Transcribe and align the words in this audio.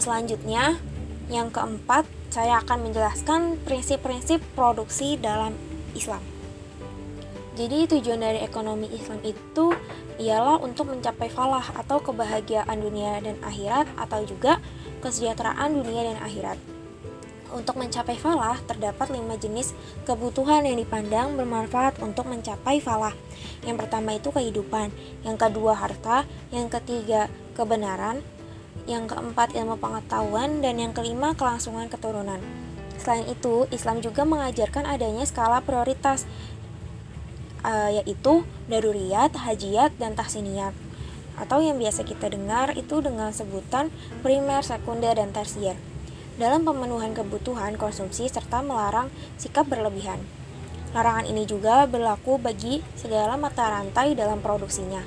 Selanjutnya 0.00 0.80
yang 1.28 1.52
keempat, 1.52 2.08
saya 2.32 2.64
akan 2.64 2.88
menjelaskan 2.88 3.60
prinsip-prinsip 3.68 4.40
produksi 4.56 5.20
dalam 5.20 5.52
Islam. 5.92 6.24
Jadi 7.52 7.84
tujuan 7.84 8.24
dari 8.24 8.40
ekonomi 8.40 8.88
Islam 8.88 9.20
itu 9.20 9.76
ialah 10.16 10.56
untuk 10.64 10.88
mencapai 10.88 11.28
falah 11.28 11.68
atau 11.76 12.00
kebahagiaan 12.00 12.80
dunia 12.80 13.20
dan 13.20 13.36
akhirat 13.44 13.84
atau 14.00 14.24
juga 14.24 14.56
kesejahteraan 15.04 15.68
dunia 15.76 16.08
dan 16.08 16.18
akhirat. 16.24 16.56
Untuk 17.52 17.76
mencapai 17.76 18.16
falah, 18.16 18.56
terdapat 18.64 19.12
lima 19.12 19.36
jenis 19.36 19.76
kebutuhan 20.08 20.64
yang 20.64 20.80
dipandang 20.80 21.36
bermanfaat 21.36 22.00
untuk 22.00 22.24
mencapai 22.24 22.80
falah. 22.80 23.12
Yang 23.68 23.84
pertama 23.84 24.16
itu 24.16 24.32
kehidupan, 24.32 24.88
yang 25.28 25.36
kedua 25.36 25.76
harta, 25.76 26.24
yang 26.54 26.72
ketiga 26.72 27.28
kebenaran, 27.52 28.24
yang 28.86 29.06
keempat 29.06 29.54
ilmu 29.54 29.78
pengetahuan, 29.78 30.64
dan 30.64 30.80
yang 30.80 30.92
kelima 30.96 31.32
kelangsungan 31.36 31.86
keturunan. 31.88 32.40
Selain 33.00 33.24
itu, 33.26 33.64
Islam 33.72 34.04
juga 34.04 34.28
mengajarkan 34.28 34.84
adanya 34.84 35.24
skala 35.24 35.64
prioritas, 35.64 36.28
uh, 37.64 37.90
yaitu 37.90 38.44
daruriyat, 38.68 39.34
hajiyat, 39.36 39.96
dan 39.96 40.16
tahsiniyat 40.16 40.90
atau 41.40 41.64
yang 41.64 41.80
biasa 41.80 42.04
kita 42.04 42.28
dengar 42.28 42.76
itu 42.76 43.00
dengan 43.00 43.32
sebutan 43.32 43.88
primer, 44.20 44.60
sekunder, 44.60 45.16
dan 45.16 45.32
tersier 45.32 45.80
dalam 46.36 46.64
pemenuhan 46.64 47.16
kebutuhan 47.16 47.76
konsumsi 47.80 48.28
serta 48.28 48.60
melarang 48.60 49.08
sikap 49.40 49.68
berlebihan. 49.68 50.20
Larangan 50.96 51.28
ini 51.28 51.44
juga 51.48 51.84
berlaku 51.84 52.36
bagi 52.40 52.84
segala 52.96 53.36
mata 53.40 53.68
rantai 53.68 54.16
dalam 54.16 54.40
produksinya. 54.40 55.04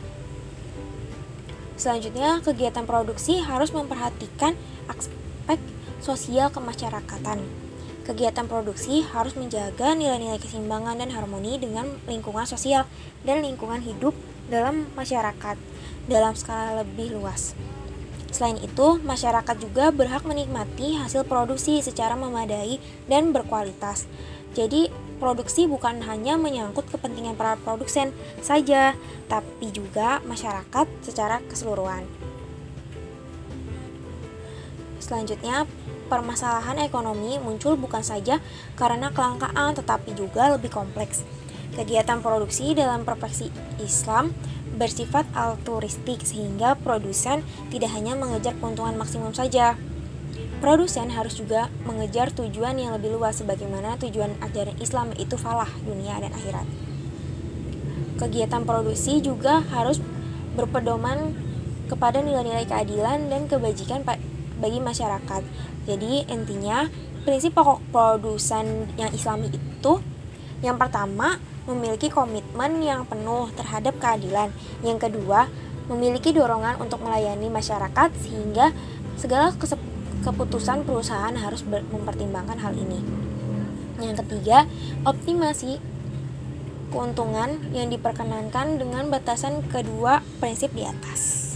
Selanjutnya, 1.74 2.40
kegiatan 2.46 2.86
produksi 2.86 3.42
harus 3.42 3.74
memperhatikan 3.74 4.54
aspek 4.86 5.58
sosial 6.04 6.54
kemasyarakatan. 6.54 7.42
Kegiatan 8.04 8.46
produksi 8.52 9.00
harus 9.16 9.34
menjaga 9.40 9.96
nilai-nilai 9.96 10.36
keseimbangan 10.38 11.00
dan 11.00 11.10
harmoni 11.16 11.56
dengan 11.56 11.88
lingkungan 12.04 12.44
sosial 12.44 12.84
dan 13.24 13.40
lingkungan 13.40 13.80
hidup 13.80 14.12
dalam 14.52 14.92
masyarakat 14.94 15.56
dalam 16.12 16.36
skala 16.36 16.84
lebih 16.84 17.16
luas. 17.16 17.56
Selain 18.34 18.58
itu, 18.60 18.98
masyarakat 19.06 19.56
juga 19.62 19.94
berhak 19.94 20.26
menikmati 20.26 20.98
hasil 20.98 21.22
produksi 21.24 21.80
secara 21.86 22.18
memadai 22.18 22.82
dan 23.06 23.30
berkualitas. 23.30 24.10
Jadi, 24.58 24.90
produksi 25.24 25.72
bukan 25.72 26.04
hanya 26.04 26.36
menyangkut 26.36 26.84
kepentingan 26.92 27.40
para 27.40 27.56
produsen 27.56 28.12
saja, 28.44 28.92
tapi 29.32 29.72
juga 29.72 30.20
masyarakat 30.28 30.84
secara 31.00 31.40
keseluruhan. 31.48 32.04
Selanjutnya, 35.00 35.64
permasalahan 36.12 36.84
ekonomi 36.84 37.40
muncul 37.40 37.80
bukan 37.80 38.04
saja 38.04 38.44
karena 38.76 39.16
kelangkaan, 39.16 39.80
tetapi 39.80 40.12
juga 40.12 40.52
lebih 40.60 40.68
kompleks. 40.68 41.24
Kegiatan 41.72 42.20
produksi 42.20 42.76
dalam 42.76 43.08
profesi 43.08 43.48
Islam 43.80 44.36
bersifat 44.76 45.24
altruistik 45.32 46.20
sehingga 46.28 46.76
produsen 46.76 47.48
tidak 47.72 47.96
hanya 47.96 48.20
mengejar 48.20 48.60
keuntungan 48.60 49.00
maksimum 49.00 49.32
saja. 49.32 49.80
Produsen 50.64 51.12
harus 51.12 51.36
juga 51.36 51.68
mengejar 51.84 52.32
tujuan 52.32 52.80
yang 52.80 52.96
lebih 52.96 53.20
luas 53.20 53.44
sebagaimana 53.44 54.00
tujuan 54.00 54.32
ajaran 54.40 54.80
Islam 54.80 55.12
itu 55.20 55.36
falah 55.36 55.68
dunia 55.84 56.16
dan 56.24 56.32
akhirat. 56.32 56.64
Kegiatan 58.18 58.64
produksi 58.64 59.20
juga 59.20 59.60
harus 59.74 60.00
berpedoman 60.56 61.36
kepada 61.92 62.24
nilai-nilai 62.24 62.64
keadilan 62.64 63.28
dan 63.28 63.52
kebajikan 63.52 64.08
bagi 64.62 64.80
masyarakat. 64.80 65.44
Jadi 65.84 66.32
intinya 66.32 66.88
prinsip 67.28 67.52
pokok 67.52 67.84
produsen 67.92 68.88
yang 68.96 69.12
islami 69.12 69.52
itu 69.52 70.00
yang 70.64 70.80
pertama 70.80 71.44
memiliki 71.68 72.08
komitmen 72.08 72.80
yang 72.80 73.04
penuh 73.04 73.52
terhadap 73.56 74.00
keadilan. 74.00 74.52
Yang 74.80 75.12
kedua, 75.12 75.52
memiliki 75.92 76.32
dorongan 76.32 76.80
untuk 76.80 77.04
melayani 77.04 77.52
masyarakat 77.52 78.10
sehingga 78.24 78.72
segala 79.20 79.52
keputusan 80.24 80.88
perusahaan 80.88 81.36
harus 81.36 81.62
mempertimbangkan 81.68 82.58
hal 82.64 82.74
ini. 82.74 83.04
Yang 84.00 84.26
ketiga, 84.26 84.66
optimasi 85.04 85.78
keuntungan 86.90 87.60
yang 87.76 87.90
diperkenankan 87.90 88.82
dengan 88.82 89.10
batasan 89.10 89.66
kedua 89.68 90.24
prinsip 90.40 90.72
di 90.74 90.86
atas. 90.86 91.53